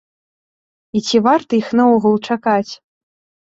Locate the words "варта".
1.27-1.51